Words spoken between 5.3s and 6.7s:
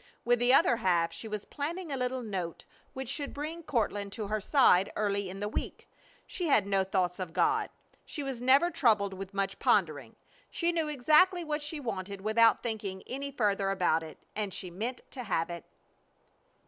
the week. She had